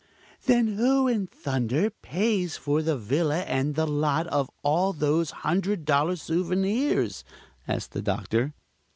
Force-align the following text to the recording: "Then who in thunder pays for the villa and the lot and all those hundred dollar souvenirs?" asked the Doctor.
"Then 0.45 0.77
who 0.77 1.07
in 1.07 1.27
thunder 1.27 1.91
pays 1.91 2.57
for 2.57 2.81
the 2.81 2.97
villa 2.97 3.41
and 3.41 3.75
the 3.75 3.85
lot 3.85 4.25
and 4.33 4.49
all 4.63 4.93
those 4.93 5.29
hundred 5.29 5.85
dollar 5.85 6.15
souvenirs?" 6.15 7.23
asked 7.67 7.91
the 7.91 8.01
Doctor. 8.01 8.55